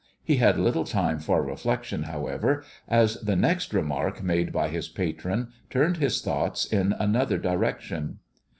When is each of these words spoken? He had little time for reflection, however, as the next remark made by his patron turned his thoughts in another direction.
He 0.23 0.37
had 0.37 0.57
little 0.57 0.83
time 0.83 1.19
for 1.19 1.43
reflection, 1.43 2.01
however, 2.05 2.63
as 2.87 3.17
the 3.21 3.35
next 3.35 3.71
remark 3.71 4.23
made 4.23 4.51
by 4.51 4.69
his 4.69 4.89
patron 4.89 5.49
turned 5.69 5.97
his 5.97 6.23
thoughts 6.23 6.65
in 6.65 6.93
another 6.93 7.37
direction. 7.37 8.17